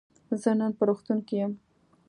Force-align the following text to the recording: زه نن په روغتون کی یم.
زه 0.41 0.49
نن 0.59 0.71
په 0.77 0.83
روغتون 0.89 1.19
کی 1.27 1.35
یم. 1.41 1.53